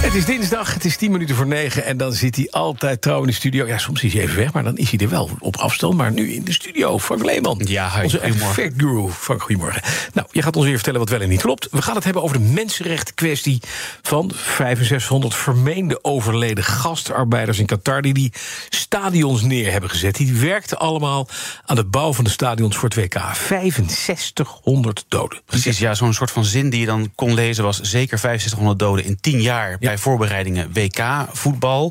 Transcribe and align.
Het 0.00 0.14
is 0.14 0.24
dinsdag, 0.24 0.74
het 0.74 0.84
is 0.84 0.96
10 0.96 1.10
minuten 1.10 1.36
voor 1.36 1.46
9 1.46 1.84
en 1.84 1.96
dan 1.96 2.12
zit 2.12 2.36
hij 2.36 2.48
altijd 2.50 3.02
trouw 3.02 3.20
in 3.20 3.26
de 3.26 3.32
studio. 3.32 3.66
Ja, 3.66 3.78
soms 3.78 4.02
is 4.02 4.12
hij 4.12 4.22
even 4.22 4.36
weg, 4.36 4.52
maar 4.52 4.62
dan 4.62 4.76
is 4.76 4.90
hij 4.90 4.98
er 4.98 5.08
wel 5.08 5.30
op 5.38 5.56
afstand. 5.56 5.96
Maar 5.96 6.12
nu 6.12 6.32
in 6.32 6.44
de 6.44 6.52
studio, 6.52 6.98
Frank 6.98 7.24
Leeman. 7.24 7.60
Ja, 7.64 7.90
hi, 7.94 8.02
Onze 8.02 8.18
goedemorgen. 8.18 8.74
guru. 8.76 9.08
Frank, 9.08 9.42
goedemorgen. 9.42 9.82
Nou, 10.12 10.28
je 10.30 10.42
gaat 10.42 10.56
ons 10.56 10.64
weer 10.64 10.74
vertellen 10.74 10.98
wat 11.00 11.08
wel 11.08 11.20
en 11.20 11.28
niet 11.28 11.40
klopt. 11.40 11.68
We 11.70 11.82
gaan 11.82 11.94
het 11.94 12.04
hebben 12.04 12.22
over 12.22 12.38
de 12.38 12.44
mensenrechten 12.44 13.14
kwestie 13.14 13.60
van 14.02 14.32
6500 14.56 15.34
vermeende 15.34 16.04
overleden 16.04 16.64
gastarbeiders 16.64 17.58
in 17.58 17.66
Qatar... 17.66 18.02
die 18.02 18.14
die 18.14 18.32
stadions 18.68 19.42
neer 19.42 19.72
hebben 19.72 19.90
gezet. 19.90 20.16
Die 20.16 20.32
werkten 20.34 20.78
allemaal 20.78 21.28
aan 21.66 21.76
de 21.76 21.84
bouw 21.84 22.12
van 22.12 22.24
de 22.24 22.30
stadions 22.30 22.76
voor 22.76 22.88
het 22.88 22.98
WK. 22.98 23.20
6500 23.34 25.04
doden. 25.08 25.40
Precies, 25.46 25.78
ja, 25.78 25.94
zo'n 25.94 26.14
soort 26.14 26.30
van 26.30 26.44
zin 26.44 26.70
die 26.70 26.80
je 26.80 26.86
dan 26.86 27.12
kon 27.14 27.34
lezen 27.34 27.64
was... 27.64 27.80
zeker 27.80 28.18
6500 28.18 28.78
doden 28.78 29.04
in 29.04 29.20
10 29.20 29.40
jaar 29.42 29.76
bij 29.90 29.98
voorbereidingen 29.98 30.72
WK-voetbal. 30.72 31.90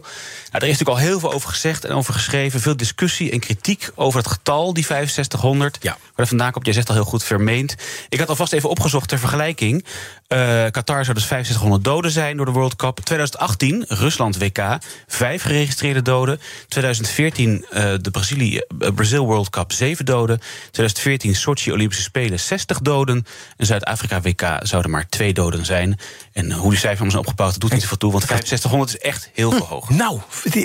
Nou, 0.52 0.64
er 0.64 0.70
is 0.70 0.78
natuurlijk 0.78 0.90
al 0.90 0.98
heel 0.98 1.20
veel 1.20 1.34
over 1.34 1.50
gezegd 1.50 1.86
en 1.86 1.96
over 1.96 2.14
geschreven. 2.14 2.60
Veel 2.60 2.78
discussie 2.78 3.32
en 3.32 3.40
kritiek 3.40 3.90
over 3.96 4.20
het 4.20 4.28
getal, 4.28 4.74
die 4.74 4.84
6500. 4.84 5.78
Ja. 5.82 5.92
Waar 5.92 6.12
dat 6.16 6.28
vandaan 6.28 6.52
komt, 6.52 6.66
jij 6.66 6.74
zegt 6.74 6.90
al 6.90 6.96
heel 6.96 7.04
goed, 7.04 7.24
vermeend. 7.24 7.76
Ik 8.10 8.20
had 8.20 8.30
alvast 8.30 8.54
even 8.54 8.70
opgezocht 8.70 9.10
ter 9.10 9.20
vergelijking. 9.20 9.86
Eh, 10.28 10.66
Qatar 10.72 11.04
zou 11.04 11.18
dus 11.18 11.28
6500 11.28 11.84
doden 11.84 12.12
zijn 12.12 12.38
door 12.38 12.46
de 12.46 12.52
World 12.52 12.76
Cup. 12.76 13.00
2018, 13.00 13.86
Rusland 13.88 14.38
WK, 14.38 14.78
vijf 15.08 15.42
geregistreerde 15.42 16.02
doden. 16.02 16.40
2014, 16.68 17.66
eh, 17.70 17.94
de 18.02 18.12
Brazilië, 18.12 18.62
eh, 18.80 18.90
Brazil 18.96 19.26
World 19.26 19.50
Cup, 19.50 19.72
zeven 19.72 20.06
doden. 20.06 20.40
2014, 20.72 21.36
Sochi 21.36 21.72
Olympische 21.72 22.04
Spelen, 22.04 22.40
60 22.40 22.80
doden. 22.80 23.26
En 23.58 23.66
Zuid-Afrika 23.66 24.22
WK 24.22 24.60
zouden 24.62 24.92
maar 24.92 25.10
twee 25.10 25.34
doden 25.34 25.66
zijn. 25.66 26.00
En 26.34 26.52
hoe 26.52 26.70
die 26.70 26.80
cijfers 26.80 27.10
zijn 27.10 27.24
opgebouwd, 27.24 27.52
dat 27.52 27.62
doet 27.62 27.72
niet 27.72 27.86
zoveel 27.90 27.98
toe. 27.98 28.12
Want 28.12 28.24
6500 28.24 28.90
is 28.94 29.10
echt 29.10 29.30
heel 29.34 29.52
veel 29.52 29.66
hoger. 29.66 29.96
Nou, 29.96 30.20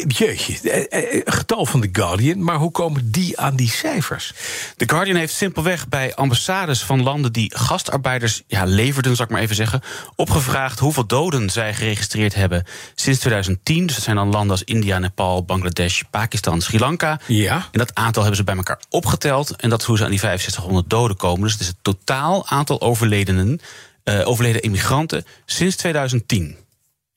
jeetje, 0.09 0.71
eh, 0.71 1.15
eh, 1.15 1.21
getal 1.25 1.67
van 1.67 1.81
The 1.81 1.89
Guardian, 1.93 2.45
maar 2.45 2.57
hoe 2.57 2.71
komen 2.71 3.11
die 3.11 3.39
aan 3.39 3.57
die 3.57 3.71
cijfers? 3.71 4.33
The 4.77 4.89
Guardian 4.89 5.17
heeft 5.17 5.35
simpelweg 5.35 5.89
bij 5.89 6.15
ambassades 6.15 6.83
van 6.83 7.03
landen 7.03 7.33
die 7.33 7.53
gastarbeiders 7.57 8.43
ja, 8.47 8.65
leverden, 8.65 9.17
zal 9.17 9.25
ik 9.25 9.31
maar 9.31 9.41
even 9.41 9.57
zeggen, 9.57 9.81
opgevraagd 10.17 10.79
hoeveel 10.79 11.07
doden 11.07 11.51
zij 11.51 11.75
geregistreerd 11.75 12.35
hebben 12.35 12.67
sinds 12.95 13.21
2010. 13.21 13.87
Dus 13.87 13.95
dat 13.95 14.05
zijn 14.05 14.17
dan 14.17 14.31
landen 14.31 14.51
als 14.51 14.65
India, 14.65 14.99
Nepal, 14.99 15.45
Bangladesh, 15.45 16.03
Pakistan, 16.11 16.61
Sri 16.61 16.79
Lanka. 16.79 17.21
Ja. 17.27 17.57
En 17.57 17.79
dat 17.79 17.95
aantal 17.95 18.23
hebben 18.23 18.39
ze 18.39 18.45
bij 18.45 18.57
elkaar 18.57 18.81
opgeteld. 18.89 19.57
En 19.57 19.71
dat 19.71 19.81
is 19.81 19.87
hoe 19.87 19.97
ze 19.97 20.05
aan 20.05 20.11
die 20.11 20.19
6500 20.19 20.91
doden 20.91 21.17
komen. 21.17 21.43
Dus 21.43 21.53
het 21.53 21.61
is 21.61 21.67
het 21.67 21.77
totaal 21.83 22.49
aantal 22.49 22.81
overledenen, 22.81 23.61
eh, 24.05 24.29
overleden 24.29 24.63
immigranten 24.63 25.25
sinds 25.45 25.77
2010. 25.77 26.64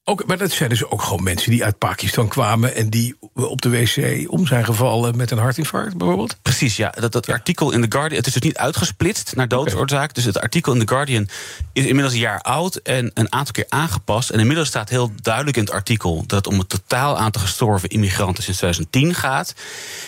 Ook, 0.09 0.25
maar 0.25 0.37
dat 0.37 0.51
zijn 0.51 0.69
dus 0.69 0.85
ook 0.85 1.01
gewoon 1.01 1.23
mensen 1.23 1.51
die 1.51 1.63
uit 1.63 1.77
Pakistan 1.77 2.27
kwamen... 2.27 2.75
en 2.75 2.89
die 2.89 3.15
op 3.33 3.61
de 3.61 3.69
wc 3.69 4.31
om 4.31 4.47
zijn 4.47 4.65
gevallen 4.65 5.17
met 5.17 5.31
een 5.31 5.37
hartinfarct 5.37 5.97
bijvoorbeeld? 5.97 6.37
Precies, 6.41 6.77
ja. 6.77 6.89
Dat, 6.89 7.11
dat 7.11 7.29
artikel 7.29 7.71
in 7.71 7.81
The 7.81 7.91
Guardian... 7.97 8.17
Het 8.17 8.27
is 8.27 8.33
dus 8.33 8.41
niet 8.41 8.57
uitgesplitst 8.57 9.35
naar 9.35 9.47
doodsoorzaak. 9.47 10.13
Dus 10.13 10.23
het 10.23 10.39
artikel 10.39 10.73
in 10.73 10.79
The 10.79 10.87
Guardian 10.87 11.27
is 11.73 11.85
inmiddels 11.85 12.13
een 12.13 12.19
jaar 12.19 12.41
oud... 12.41 12.75
en 12.75 13.11
een 13.13 13.31
aantal 13.31 13.53
keer 13.53 13.65
aangepast. 13.69 14.29
En 14.29 14.39
inmiddels 14.39 14.67
staat 14.67 14.89
heel 14.89 15.11
duidelijk 15.21 15.57
in 15.57 15.63
het 15.63 15.73
artikel... 15.73 16.23
dat 16.27 16.45
het 16.45 16.47
om 16.47 16.59
het 16.59 16.69
totaal 16.69 17.17
aantal 17.17 17.41
gestorven 17.41 17.89
immigranten 17.89 18.43
sinds 18.43 18.59
2010 18.59 19.13
gaat. 19.13 19.53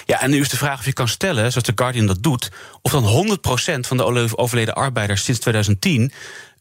Ja, 0.06 0.22
en 0.22 0.30
nu 0.30 0.40
is 0.40 0.50
de 0.50 0.58
vraag 0.58 0.80
of 0.80 0.86
je 0.86 0.94
kan 0.94 1.08
stellen, 1.08 1.52
zoals 1.52 1.68
The 1.68 1.74
Guardian 1.76 2.06
dat 2.06 2.24
doet... 2.24 2.52
of 2.82 2.92
dan 2.92 3.38
100% 3.38 3.80
van 3.80 3.98
de 3.98 4.38
overleden 4.38 4.76
arbeiders 4.76 5.24
sinds 5.24 5.40
2010... 5.40 6.12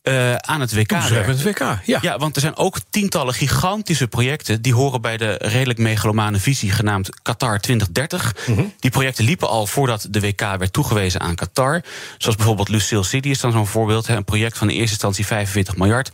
eh, 0.09 0.35
aan 0.35 0.61
het 0.61 0.75
WK. 0.75 0.91
Het 0.91 1.43
WK, 1.43 1.59
ja. 1.85 1.99
Ja, 2.01 2.19
want 2.19 2.35
er 2.35 2.41
zijn 2.41 2.57
ook 2.57 2.79
tientallen 2.91 3.35
gigantische 3.35 4.09
projecten... 4.09 4.63
die 4.63 4.75
horen 4.75 5.01
bij 5.01 5.17
de 5.17 5.35
redelijk 5.39 5.79
megalomane 5.79 6.39
visie 6.39 6.71
genaamd 6.71 7.23
Qatar 7.23 7.61
2030. 7.61 8.35
Die 8.79 8.91
projecten 8.91 9.25
liepen 9.25 9.49
al 9.49 9.67
voordat 9.67 10.07
de 10.11 10.21
WK 10.21 10.41
werd 10.41 10.73
toegewezen 10.73 11.21
aan 11.21 11.35
Qatar. 11.35 11.83
Zoals 12.19 12.37
bijvoorbeeld 12.37 12.69
Lucille 12.69 13.05
City 13.05 13.29
is 13.29 13.41
dan 13.41 13.53
zo'n 13.53 13.67
voorbeeld. 13.67 14.09
Een 14.09 14.25
project 14.25 14.59
van 14.59 14.69
in 14.69 14.77
eerste 14.77 14.93
instantie 14.93 15.27
45 15.27 15.77
miljard. 15.77 16.11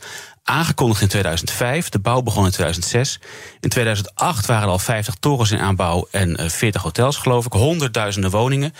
Aangekondigd 0.47 1.01
in 1.01 1.07
2005, 1.07 1.89
de 1.89 1.99
bouw 1.99 2.21
begon 2.21 2.45
in 2.45 2.51
2006. 2.51 3.19
In 3.59 3.69
2008 3.69 4.45
waren 4.45 4.63
er 4.63 4.69
al 4.69 4.79
50 4.79 5.15
torens 5.19 5.51
in 5.51 5.59
aanbouw 5.59 6.07
en 6.11 6.35
eh, 6.35 6.49
40 6.49 6.81
hotels, 6.81 7.17
geloof 7.17 7.45
ik. 7.45 7.53
Honderdduizenden 7.53 8.31
woningen. 8.31 8.73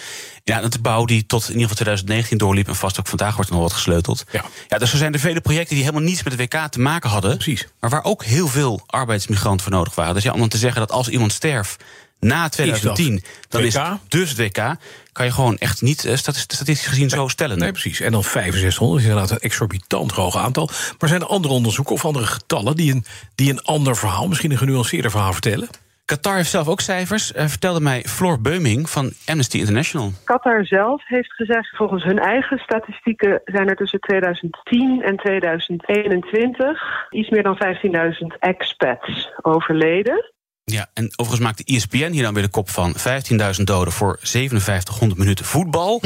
Ja, 0.43 0.61
dat 0.61 0.71
de 0.71 0.79
bouw 0.79 1.05
die 1.05 1.25
tot 1.25 1.41
in 1.41 1.47
ieder 1.47 1.61
geval 1.61 1.75
2019 1.75 2.37
doorliep... 2.37 2.67
en 2.67 2.75
vast 2.75 2.99
ook 2.99 3.07
vandaag 3.07 3.35
wordt 3.35 3.49
er 3.49 3.55
nog 3.55 3.63
wat 3.65 3.73
gesleuteld. 3.73 4.25
Ja. 4.31 4.45
Ja, 4.67 4.77
dus 4.77 4.91
er 4.91 4.97
zijn 4.97 5.13
er 5.13 5.19
vele 5.19 5.41
projecten 5.41 5.75
die 5.75 5.83
helemaal 5.83 6.07
niets 6.07 6.23
met 6.23 6.33
het 6.33 6.41
WK 6.41 6.67
te 6.67 6.79
maken 6.79 7.09
hadden. 7.09 7.33
Precies. 7.35 7.67
Maar 7.79 7.89
waar 7.89 8.03
ook 8.03 8.23
heel 8.23 8.47
veel 8.47 8.83
arbeidsmigranten 8.85 9.63
voor 9.63 9.75
nodig 9.75 9.95
waren. 9.95 10.13
Dus 10.13 10.23
ja, 10.23 10.31
om 10.31 10.39
dan 10.39 10.49
te 10.49 10.57
zeggen 10.57 10.79
dat 10.79 10.91
als 10.91 11.09
iemand 11.09 11.31
sterft 11.31 11.83
na 12.27 12.49
2010, 12.49 13.23
dan 13.49 13.63
is 13.63 13.75
WK? 13.75 13.83
het 13.83 13.99
dus 14.07 14.29
het 14.29 14.37
WK... 14.37 14.75
kan 15.11 15.25
je 15.25 15.31
gewoon 15.31 15.57
echt 15.57 15.81
niet 15.81 16.05
eh, 16.05 16.15
stati- 16.15 16.39
statistisch 16.39 16.87
gezien 16.87 17.09
zo 17.09 17.27
stellen. 17.27 17.59
Nee, 17.59 17.71
precies. 17.71 17.99
En 17.99 18.11
dan 18.11 18.23
6500 18.23 19.01
is 19.01 19.07
inderdaad 19.07 19.31
een 19.31 19.49
exorbitant 19.49 20.11
hoog 20.11 20.37
aantal. 20.37 20.69
Maar 20.99 21.09
zijn 21.09 21.21
er 21.21 21.27
andere 21.27 21.53
onderzoeken 21.53 21.95
of 21.95 22.05
andere 22.05 22.25
getallen... 22.25 22.75
die 22.75 22.91
een, 22.91 23.05
die 23.35 23.51
een 23.51 23.61
ander 23.61 23.95
verhaal, 23.95 24.27
misschien 24.27 24.51
een 24.51 24.57
genuanceerder 24.57 25.11
verhaal 25.11 25.33
vertellen? 25.33 25.69
Qatar 26.05 26.35
heeft 26.35 26.49
zelf 26.49 26.67
ook 26.67 26.79
cijfers, 26.79 27.33
eh, 27.33 27.45
vertelde 27.45 27.79
mij 27.79 28.01
Floor 28.01 28.41
Beuming 28.41 28.89
van 28.89 29.11
Amnesty 29.25 29.57
International. 29.57 30.11
Qatar 30.23 30.65
zelf 30.65 31.07
heeft 31.07 31.33
gezegd, 31.33 31.75
volgens 31.75 32.03
hun 32.03 32.19
eigen 32.19 32.57
statistieken 32.57 33.41
zijn 33.45 33.69
er 33.69 33.75
tussen 33.75 33.99
2010 33.99 35.01
en 35.01 35.17
2021 35.17 37.07
iets 37.09 37.29
meer 37.29 37.43
dan 37.43 37.57
15.000 37.57 38.37
expats 38.39 39.31
overleden. 39.41 40.33
Ja, 40.71 40.89
en 40.93 41.05
overigens 41.15 41.39
maakt 41.39 41.57
de 41.57 41.73
ESPN 41.73 42.11
hier 42.11 42.23
dan 42.23 42.33
weer 42.33 42.43
de 42.43 42.49
kop 42.49 42.69
van 42.69 42.95
15.000 42.97 43.63
doden 43.63 43.93
voor 43.93 44.19
5700 44.21 45.19
minuten 45.19 45.45
voetbal. 45.45 45.99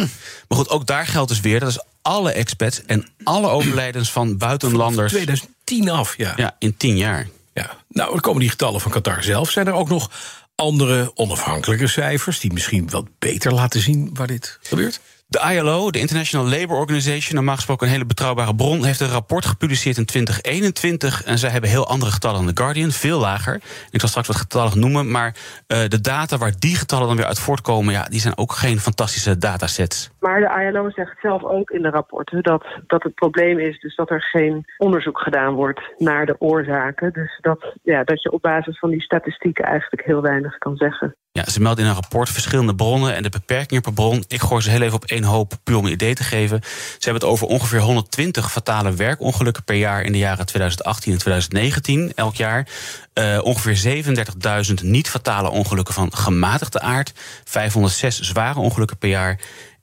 Maar 0.47 0.57
goed, 0.57 0.69
ook 0.69 0.85
daar 0.85 1.07
geldt 1.07 1.29
dus 1.29 1.39
weer, 1.39 1.59
dat 1.59 1.69
is 1.69 1.83
alle 2.01 2.31
expats 2.31 2.85
en 2.85 3.07
alle 3.23 3.47
overlijdens 3.47 4.11
van 4.11 4.37
buitenlanders 4.37 5.11
2010 5.11 5.89
af, 5.89 6.17
ja. 6.17 6.33
ja, 6.35 6.55
in 6.59 6.77
10 6.77 6.97
jaar. 6.97 7.27
ja. 7.53 7.77
Nou, 7.89 8.11
dan 8.11 8.19
komen 8.19 8.39
die 8.39 8.49
getallen 8.49 8.81
van 8.81 8.91
Qatar 8.91 9.23
zelf. 9.23 9.49
Zijn 9.49 9.67
er 9.67 9.73
ook 9.73 9.89
nog 9.89 10.11
andere 10.55 11.11
onafhankelijke 11.15 11.87
cijfers... 11.87 12.39
die 12.39 12.53
misschien 12.53 12.89
wat 12.89 13.05
beter 13.19 13.53
laten 13.53 13.81
zien 13.81 14.09
waar 14.13 14.27
dit 14.27 14.59
gebeurt? 14.61 14.99
De 15.31 15.53
ILO, 15.55 15.91
de 15.91 15.99
International 15.99 16.45
Labour 16.45 16.79
Organization, 16.79 17.35
normaal 17.35 17.55
gesproken 17.55 17.87
een 17.87 17.93
hele 17.93 18.05
betrouwbare 18.05 18.55
bron, 18.55 18.85
heeft 18.85 18.99
een 18.99 19.09
rapport 19.09 19.45
gepubliceerd 19.45 19.97
in 19.97 20.05
2021. 20.05 21.23
En 21.23 21.37
zij 21.37 21.49
hebben 21.49 21.69
heel 21.69 21.87
andere 21.87 22.11
getallen 22.11 22.45
dan 22.45 22.53
The 22.53 22.61
Guardian, 22.61 22.91
veel 22.91 23.19
lager. 23.19 23.55
Ik 23.91 23.99
zal 23.99 24.09
straks 24.09 24.27
wat 24.27 24.35
getallen 24.35 24.79
noemen, 24.79 25.11
maar 25.11 25.35
eh, 25.67 25.87
de 25.87 26.01
data 26.01 26.37
waar 26.37 26.53
die 26.59 26.75
getallen 26.75 27.07
dan 27.07 27.15
weer 27.15 27.25
uit 27.25 27.39
voortkomen, 27.39 27.93
ja, 27.93 28.03
die 28.03 28.19
zijn 28.19 28.37
ook 28.37 28.51
geen 28.51 28.79
fantastische 28.79 29.37
datasets. 29.37 30.09
Maar 30.19 30.39
de 30.39 30.69
ILO 30.69 30.89
zegt 30.89 31.19
zelf 31.21 31.43
ook 31.43 31.69
in 31.69 31.81
de 31.81 31.89
rapporten 31.89 32.43
dat, 32.43 32.65
dat 32.87 33.03
het 33.03 33.15
probleem 33.15 33.59
is 33.59 33.79
dus 33.79 33.95
dat 33.95 34.09
er 34.09 34.21
geen 34.21 34.65
onderzoek 34.77 35.19
gedaan 35.19 35.53
wordt 35.53 35.81
naar 35.97 36.25
de 36.25 36.35
oorzaken. 36.39 37.13
Dus 37.13 37.37
dat, 37.41 37.75
ja, 37.83 38.03
dat 38.03 38.21
je 38.21 38.31
op 38.31 38.41
basis 38.41 38.79
van 38.79 38.89
die 38.89 39.01
statistieken 39.01 39.65
eigenlijk 39.65 40.05
heel 40.05 40.21
weinig 40.21 40.57
kan 40.57 40.75
zeggen. 40.75 41.15
Ja, 41.31 41.49
ze 41.49 41.61
melden 41.61 41.83
in 41.83 41.89
een 41.89 41.95
rapport 41.95 42.29
verschillende 42.29 42.75
bronnen 42.75 43.15
en 43.15 43.23
de 43.23 43.29
beperkingen 43.29 43.83
per 43.83 43.93
bron. 43.93 44.23
Ik 44.27 44.41
gooi 44.41 44.61
ze 44.61 44.69
heel 44.69 44.81
even 44.81 44.95
op 44.95 45.05
één 45.05 45.18
hoop, 45.23 45.57
puur 45.63 45.75
om 45.75 45.85
een 45.85 45.91
idee 45.91 46.15
te 46.15 46.23
geven. 46.23 46.59
Ze 46.63 47.09
hebben 47.09 47.21
het 47.21 47.31
over 47.31 47.47
ongeveer 47.47 47.79
120 47.79 48.51
fatale 48.51 48.93
werkongelukken 48.93 49.63
per 49.63 49.75
jaar 49.75 50.01
in 50.01 50.11
de 50.11 50.17
jaren 50.17 50.45
2018 50.45 51.11
en 51.11 51.17
2019, 51.17 52.11
elk 52.15 52.35
jaar. 52.35 52.67
Eh, 53.13 53.39
ongeveer 53.43 53.75
37.000 53.75 54.83
niet-fatale 54.83 55.49
ongelukken 55.49 55.93
van 55.93 56.15
gematigde 56.15 56.79
aard. 56.79 57.13
506 57.43 58.19
zware 58.19 58.59
ongelukken 58.59 58.97
per 58.97 59.09
jaar. 59.09 59.39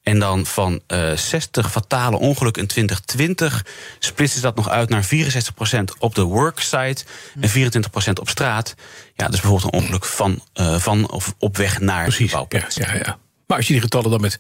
En 0.07 0.19
dan 0.19 0.47
van 0.47 0.81
eh 0.87 1.13
60 1.13 1.71
fatale 1.71 2.19
ongelukken 2.19 2.63
in 2.63 2.69
2020 2.69 3.65
splitsen 3.99 4.41
ze 4.41 4.47
dat 4.47 4.57
nog 4.57 4.69
uit 4.69 4.89
naar 4.89 5.05
64% 5.05 5.99
op 5.99 6.15
de 6.15 6.23
worksite 6.23 7.05
en 7.41 7.51
24% 7.51 8.21
op 8.21 8.29
straat. 8.29 8.75
Ja, 9.15 9.29
dus 9.29 9.41
bijvoorbeeld 9.41 9.75
een 9.75 9.81
ongeluk 9.81 10.05
van, 10.05 10.43
eh, 10.53 10.79
van 10.79 11.11
of 11.11 11.35
op 11.39 11.57
weg 11.57 11.81
naar 11.81 12.03
Precies, 12.03 12.31
ja, 12.31 12.47
ja, 12.69 12.95
ja. 12.95 13.19
Maar 13.47 13.57
als 13.57 13.67
je 13.67 13.73
die 13.73 13.83
getallen 13.83 14.11
dan 14.11 14.21
met 14.21 14.39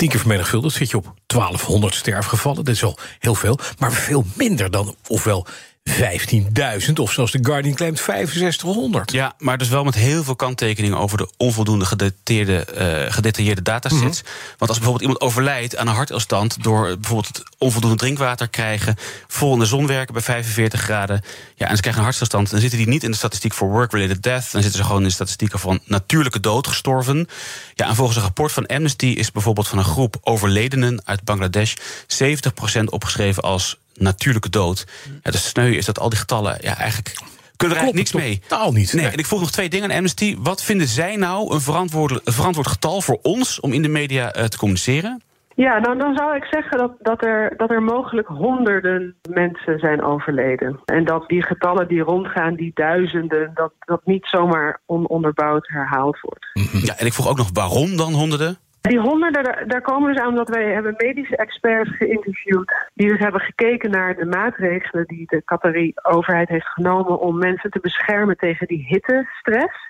tien 0.00 0.08
keer 0.08 0.18
vermenigvuldigt... 0.18 0.76
zit 0.76 0.90
je 0.90 0.96
op 0.96 1.14
1200 1.26 1.94
sterfgevallen. 1.94 2.64
Dat 2.64 2.74
is 2.74 2.84
al 2.84 2.98
heel 3.18 3.34
veel. 3.34 3.58
Maar 3.78 3.92
veel 3.92 4.24
minder 4.34 4.70
dan, 4.70 4.94
ofwel 5.06 5.46
15.000 5.88 6.92
of 6.94 7.12
zoals 7.12 7.30
de 7.30 7.38
Guardian 7.42 7.74
claimt 7.74 7.98
6500. 7.98 9.12
Ja, 9.12 9.34
maar 9.38 9.58
dus 9.58 9.68
wel 9.68 9.84
met 9.84 9.94
heel 9.94 10.24
veel 10.24 10.36
kanttekeningen 10.36 10.98
over 10.98 11.18
de 11.18 11.28
onvoldoende 11.36 11.84
gedetailleerde, 11.84 12.66
uh, 13.06 13.12
gedetailleerde 13.12 13.62
datasets. 13.62 14.22
Mhm. 14.22 14.30
Want 14.58 14.70
als 14.70 14.78
bijvoorbeeld 14.78 15.00
iemand 15.00 15.20
overlijdt 15.20 15.76
aan 15.76 15.88
een 15.88 15.94
hartilstand 15.94 16.62
door 16.62 16.98
bijvoorbeeld 16.98 17.42
onvoldoende 17.58 17.96
drinkwater 17.96 18.48
krijgen, 18.48 18.96
vol 19.26 19.52
in 19.52 19.58
de 19.58 19.64
zon 19.64 19.86
werken 19.86 20.14
bij 20.14 20.22
45 20.22 20.80
graden, 20.80 21.22
ja, 21.54 21.68
en 21.68 21.74
ze 21.74 21.80
krijgen 21.80 21.96
een 21.96 22.02
hartstilstand, 22.02 22.50
dan 22.50 22.60
zitten 22.60 22.78
die 22.78 22.88
niet 22.88 23.02
in 23.02 23.10
de 23.10 23.16
statistiek 23.16 23.52
voor 23.52 23.68
work-related 23.68 24.22
death, 24.22 24.52
dan 24.52 24.62
zitten 24.62 24.80
ze 24.80 24.86
gewoon 24.86 25.02
in 25.02 25.08
de 25.08 25.14
statistieken 25.14 25.58
van 25.58 25.80
natuurlijke 25.84 26.40
dood 26.40 26.66
gestorven. 26.66 27.28
Ja, 27.74 27.88
en 27.88 27.94
volgens 27.94 28.16
een 28.16 28.22
rapport 28.22 28.52
van 28.52 28.66
Amnesty 28.66 29.06
is 29.06 29.32
bijvoorbeeld 29.32 29.68
van 29.68 29.78
een 29.78 29.84
groep 29.84 30.16
overledenen 30.22 31.02
uit 31.04 31.24
Bangladesh 31.24 31.74
70% 32.06 32.84
opgeschreven 32.84 33.42
als 33.42 33.78
natuurlijke 34.00 34.50
dood. 34.50 34.86
Ja, 35.22 35.30
de 35.30 35.38
sneu 35.38 35.70
is 35.70 35.84
dat 35.84 35.98
al 35.98 36.08
die 36.08 36.18
getallen 36.18 36.58
ja, 36.60 36.76
eigenlijk 36.76 37.14
kunnen 37.56 37.76
er 37.76 37.82
eigenlijk 37.82 37.94
niks 37.94 38.12
mee. 38.12 38.40
Totaal 38.48 38.72
niet. 38.72 38.92
Nee, 38.92 39.06
en 39.06 39.18
ik 39.18 39.26
vroeg 39.26 39.40
nog 39.40 39.50
twee 39.50 39.68
dingen 39.68 39.90
aan 39.90 39.96
Amnesty. 39.96 40.36
Wat 40.38 40.62
vinden 40.62 40.86
zij 40.86 41.16
nou 41.16 41.54
een 41.54 41.60
verantwoord, 41.60 42.20
verantwoord 42.24 42.68
getal 42.68 43.00
voor 43.00 43.18
ons 43.22 43.60
om 43.60 43.72
in 43.72 43.82
de 43.82 43.88
media 43.88 44.36
uh, 44.36 44.44
te 44.44 44.58
communiceren? 44.58 45.22
Ja, 45.54 45.78
nou, 45.78 45.98
dan 45.98 46.16
zou 46.16 46.36
ik 46.36 46.44
zeggen 46.44 46.78
dat, 46.78 46.92
dat, 47.00 47.24
er, 47.24 47.54
dat 47.56 47.70
er 47.70 47.82
mogelijk 47.82 48.28
honderden 48.28 49.14
mensen 49.28 49.78
zijn 49.78 50.02
overleden. 50.02 50.80
En 50.84 51.04
dat 51.04 51.28
die 51.28 51.42
getallen 51.42 51.88
die 51.88 52.00
rondgaan, 52.00 52.54
die 52.54 52.70
duizenden, 52.74 53.50
dat 53.54 53.72
dat 53.78 54.00
niet 54.04 54.26
zomaar 54.26 54.80
ononderbouwd 54.86 55.68
herhaald 55.68 56.20
wordt. 56.20 56.46
Ja, 56.86 56.96
en 56.96 57.06
ik 57.06 57.12
vroeg 57.12 57.28
ook 57.28 57.36
nog 57.36 57.50
waarom 57.52 57.96
dan 57.96 58.12
honderden? 58.12 58.58
Die 58.80 58.98
honderden, 58.98 59.68
daar 59.68 59.80
komen 59.80 60.12
dus 60.12 60.22
aan 60.22 60.28
omdat 60.28 60.48
wij 60.48 60.72
hebben 60.72 60.94
medische 60.96 61.36
experts 61.36 61.96
geïnterviewd... 61.96 62.72
die 62.94 63.08
dus 63.08 63.18
hebben 63.18 63.40
gekeken 63.40 63.90
naar 63.90 64.16
de 64.16 64.26
maatregelen 64.26 65.06
die 65.06 65.26
de 65.26 65.42
Qatari-overheid 65.44 66.48
heeft 66.48 66.66
genomen... 66.66 67.20
om 67.20 67.38
mensen 67.38 67.70
te 67.70 67.80
beschermen 67.80 68.36
tegen 68.36 68.66
die 68.66 68.84
hittestress. 68.88 69.89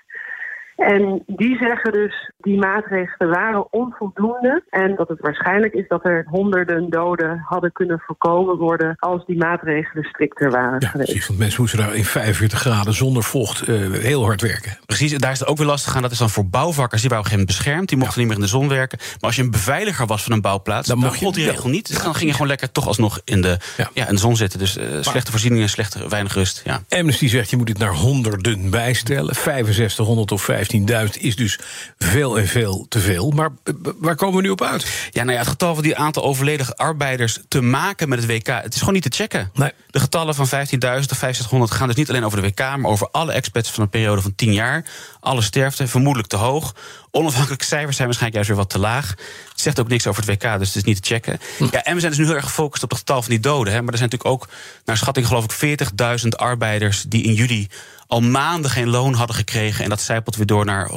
En 0.75 1.23
die 1.27 1.57
zeggen 1.57 1.91
dus, 1.91 2.31
die 2.37 2.57
maatregelen 2.57 3.29
waren 3.29 3.73
onvoldoende. 3.73 4.63
En 4.69 4.95
dat 4.95 5.07
het 5.07 5.19
waarschijnlijk 5.19 5.73
is 5.73 5.87
dat 5.87 6.05
er 6.05 6.25
honderden 6.29 6.89
doden 6.89 7.43
hadden 7.45 7.71
kunnen 7.71 7.99
voorkomen 8.05 8.57
worden 8.57 8.95
als 8.99 9.25
die 9.25 9.37
maatregelen 9.37 10.03
strikter 10.03 10.51
waren 10.51 10.79
ja, 10.79 10.87
geweest. 10.87 11.09
Precies, 11.09 11.27
want 11.27 11.39
mensen 11.39 11.61
moesten 11.61 11.79
daar 11.79 11.95
in 11.95 12.05
45 12.05 12.59
graden 12.59 12.93
zonder 12.93 13.23
vocht 13.23 13.67
uh, 13.67 13.91
heel 13.91 14.23
hard 14.23 14.41
werken. 14.41 14.77
Precies, 14.85 15.17
daar 15.17 15.31
is 15.31 15.39
het 15.39 15.47
ook 15.47 15.57
weer 15.57 15.67
lastig 15.67 15.95
aan. 15.95 16.01
Dat 16.01 16.11
is 16.11 16.17
dan 16.17 16.29
voor 16.29 16.49
bouwvakkers, 16.49 17.01
die 17.01 17.09
waren 17.09 17.25
op 17.25 17.31
een 17.31 17.37
gegeven 17.37 17.55
moment 17.55 17.57
beschermd. 17.57 17.89
Die 17.89 17.97
mochten 17.97 18.19
niet 18.19 18.27
meer 18.27 18.37
in 18.37 18.43
de 18.43 18.49
zon 18.49 18.67
werken. 18.67 18.97
Maar 18.99 19.17
als 19.19 19.35
je 19.35 19.41
een 19.41 19.51
beveiliger 19.51 20.05
was 20.05 20.23
van 20.23 20.31
een 20.31 20.41
bouwplaats, 20.41 20.87
dan, 20.87 20.99
dan 20.99 21.07
mocht 21.07 21.19
je 21.19 21.31
die 21.31 21.49
regel 21.49 21.69
niet. 21.69 22.03
Dan 22.03 22.15
ging 22.15 22.27
je 22.27 22.31
gewoon 22.31 22.47
lekker 22.47 22.71
toch 22.71 22.87
alsnog 22.87 23.21
in 23.23 23.41
de, 23.41 23.57
ja. 23.93 24.07
in 24.07 24.15
de 24.15 24.21
zon 24.21 24.35
zitten. 24.35 24.59
Dus 24.59 24.77
uh, 24.77 24.83
slechte 25.01 25.31
voorzieningen, 25.31 25.69
slechte, 25.69 26.09
weinig 26.09 26.33
rust. 26.33 26.61
Ja. 26.65 26.81
Amnesty 26.89 27.27
zegt, 27.27 27.49
je 27.49 27.57
moet 27.57 27.67
dit 27.67 27.77
naar 27.77 27.93
honderden 27.93 28.69
bijstellen. 28.69 29.35
6500 29.35 30.31
of 30.31 30.41
15 30.41 30.60
15.000 30.61 31.19
is 31.19 31.35
dus 31.35 31.59
veel 31.97 32.39
en 32.39 32.47
veel 32.47 32.85
te 32.89 32.99
veel. 32.99 33.31
Maar 33.31 33.49
waar 33.97 34.15
komen 34.15 34.35
we 34.35 34.41
nu 34.41 34.49
op 34.49 34.61
uit? 34.61 35.09
Ja, 35.11 35.23
nou 35.23 35.33
ja, 35.33 35.39
het 35.39 35.49
getal 35.49 35.73
van 35.73 35.83
die 35.83 35.97
aantal 35.97 36.23
overleden 36.23 36.75
arbeiders 36.75 37.39
te 37.47 37.61
maken 37.61 38.09
met 38.09 38.19
het 38.19 38.27
WK... 38.27 38.47
het 38.47 38.73
is 38.73 38.79
gewoon 38.79 38.93
niet 38.93 39.03
te 39.03 39.09
checken. 39.09 39.51
Nee. 39.53 39.71
De 39.89 39.99
getallen 39.99 40.35
van 40.35 40.45
15.000 40.45 40.51
of 40.53 40.67
6500 40.81 41.71
gaan 41.71 41.87
dus 41.87 41.95
niet 41.95 42.09
alleen 42.09 42.25
over 42.25 42.41
de 42.41 42.47
WK... 42.47 42.59
maar 42.59 42.91
over 42.91 43.09
alle 43.11 43.31
expats 43.31 43.71
van 43.71 43.83
een 43.83 43.89
periode 43.89 44.21
van 44.21 44.35
10 44.35 44.53
jaar. 44.53 44.85
Alle 45.19 45.41
sterfte, 45.41 45.87
vermoedelijk 45.87 46.29
te 46.29 46.37
hoog. 46.37 46.75
Onafhankelijke 47.11 47.65
cijfers 47.65 47.95
zijn 47.95 48.07
waarschijnlijk 48.07 48.33
juist 48.33 48.47
weer 48.47 48.57
wat 48.57 48.69
te 48.69 48.79
laag. 48.79 49.09
Het 49.49 49.61
zegt 49.61 49.79
ook 49.79 49.87
niks 49.87 50.07
over 50.07 50.23
het 50.25 50.31
WK, 50.31 50.57
dus 50.59 50.67
het 50.67 50.75
is 50.75 50.83
niet 50.83 51.03
te 51.03 51.13
checken. 51.13 51.39
Hm. 51.57 51.63
Ja, 51.71 51.83
en 51.83 51.93
we 51.93 51.99
zijn 51.99 52.11
dus 52.11 52.21
nu 52.21 52.25
heel 52.25 52.35
erg 52.35 52.45
gefocust 52.45 52.83
op 52.83 52.89
het 52.89 52.99
getal 52.99 53.21
van 53.21 53.31
die 53.31 53.39
doden. 53.39 53.73
Hè, 53.73 53.81
maar 53.81 53.91
er 53.91 53.97
zijn 53.97 54.09
natuurlijk 54.09 54.41
ook, 54.41 54.47
naar 54.85 54.97
schatting 54.97 55.27
geloof 55.27 55.43
ik... 55.43 55.79
40.000 56.21 56.27
arbeiders 56.29 57.03
die 57.07 57.23
in 57.23 57.33
juli 57.33 57.67
al 58.11 58.21
maanden 58.21 58.71
geen 58.71 58.89
loon 58.89 59.13
hadden 59.13 59.35
gekregen. 59.35 59.83
En 59.83 59.89
dat 59.89 60.01
zijpelt 60.01 60.35
weer 60.35 60.45
door 60.45 60.65
naar 60.65 60.89
100.000 60.89 60.95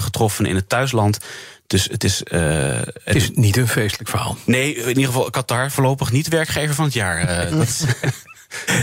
getroffen 0.00 0.46
in 0.46 0.54
het 0.54 0.68
thuisland. 0.68 1.18
Dus 1.66 1.84
het 1.84 2.04
is. 2.04 2.22
Uh, 2.24 2.40
het 3.04 3.16
is 3.16 3.30
niet 3.30 3.56
een 3.56 3.68
feestelijk 3.68 4.08
verhaal. 4.08 4.36
Nee, 4.44 4.74
in 4.74 4.88
ieder 4.88 5.04
geval 5.04 5.30
Qatar 5.30 5.70
voorlopig 5.70 6.12
niet 6.12 6.28
werkgever 6.28 6.74
van 6.74 6.84
het 6.84 6.94
jaar. 6.94 7.22
Uh, 7.22 7.50
dat 7.58 7.86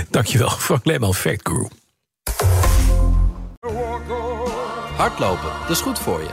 Dankjewel, 0.09 0.49
Frank 0.49 0.85
Leeman, 0.85 1.13
Fact 1.13 1.49
Guru. 1.49 1.67
Hardlopen, 4.95 5.49
dat 5.61 5.69
is 5.69 5.81
goed 5.81 5.99
voor 5.99 6.19
je. 6.19 6.29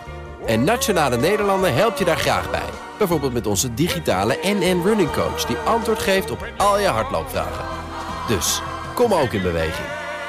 En 0.46 0.64
Nationale 0.64 1.16
Nederlanden 1.16 1.74
helpt 1.74 1.98
je 1.98 2.04
daar 2.04 2.18
graag 2.18 2.50
bij. 2.50 2.68
Bijvoorbeeld 2.98 3.32
met 3.32 3.46
onze 3.46 3.74
digitale 3.74 4.38
NN 4.42 4.82
Running 4.84 5.10
Coach... 5.10 5.44
die 5.44 5.56
antwoord 5.56 5.98
geeft 5.98 6.30
op 6.30 6.48
al 6.56 6.78
je 6.78 6.86
hardloopvragen. 6.86 7.64
Dus, 8.28 8.60
kom 8.94 9.14
ook 9.14 9.32
in 9.32 9.42
beweging. 9.42 9.99